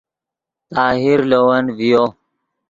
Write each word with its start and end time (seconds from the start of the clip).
طاہر 0.73 1.19
لے 1.29 1.39
ون 1.47 1.63
ڤیو 1.77 2.03